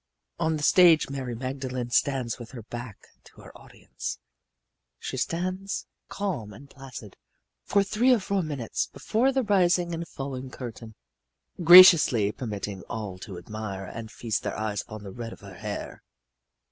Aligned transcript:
On 0.39 0.57
the 0.57 0.63
stage 0.63 1.11
Mary 1.11 1.35
Magdalene 1.35 1.91
stands 1.91 2.39
with 2.39 2.53
her 2.53 2.63
back 2.63 2.97
to 3.23 3.41
her 3.41 3.55
audience 3.55 4.17
she 4.97 5.15
stands, 5.15 5.85
calm 6.09 6.53
and 6.53 6.67
placid, 6.67 7.17
for 7.61 7.83
three 7.83 8.11
or 8.11 8.17
four 8.17 8.41
minutes 8.41 8.87
before 8.87 9.31
the 9.31 9.43
rising 9.43 9.93
and 9.93 10.07
falling 10.07 10.49
curtain, 10.49 10.95
graciously 11.63 12.31
permitting 12.31 12.81
all 12.89 13.19
to 13.19 13.37
admire 13.37 13.85
and 13.85 14.09
feast 14.11 14.41
their 14.41 14.57
eyes 14.57 14.81
upon 14.81 15.03
the 15.03 15.11
red 15.11 15.33
of 15.33 15.41
her 15.41 15.53
hair. 15.59 16.01